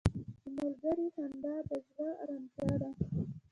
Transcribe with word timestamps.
•د 0.45 0.47
ملګري 0.55 1.05
خندا 1.15 1.55
د 1.69 1.71
زړه 1.87 2.09
ارامتیا 2.21 2.71
ده. 2.81 2.91